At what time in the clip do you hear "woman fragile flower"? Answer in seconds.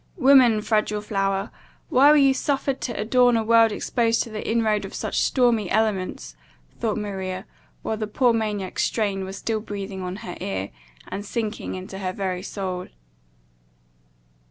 0.17-1.51